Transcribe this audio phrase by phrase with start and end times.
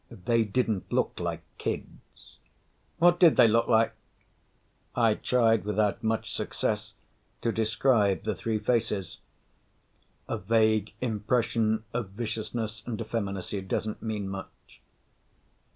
[0.09, 2.39] They didn't look like 'kids.'"
[2.97, 3.93] "What did they look like?"
[4.95, 6.95] I tried without much success
[7.43, 9.19] to describe the three faces.
[10.27, 14.81] A vague impression of viciousness and effeminacy doesn't mean much.